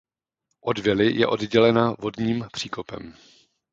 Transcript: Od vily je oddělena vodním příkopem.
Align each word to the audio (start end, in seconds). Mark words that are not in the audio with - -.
Od 0.61 0.77
vily 0.79 1.15
je 1.15 1.27
oddělena 1.27 1.95
vodním 1.99 2.45
příkopem. 2.51 3.15